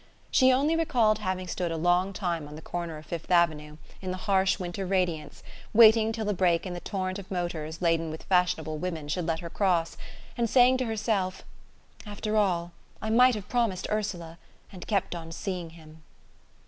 [0.31, 4.09] She only recalled having stood a long time on the corner of Fifth Avenue, in
[4.09, 5.43] the harsh winter radiance,
[5.75, 9.41] waiting till a break in the torrent of motors laden with fashionable women should let
[9.41, 9.97] her cross,
[10.35, 11.43] and saying to herself:
[12.03, 14.39] "After all, I might have promised Ursula...
[14.71, 16.01] and kept on seeing him...."